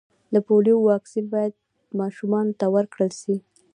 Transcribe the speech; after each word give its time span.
د 0.33 0.35
پولیو 0.47 0.77
واکسین 0.89 1.25
باید 1.33 1.53
و 1.55 1.61
ماشومانو 1.99 2.57
ته 2.59 2.65
ورکړل 2.75 3.11
سي. 3.21 3.35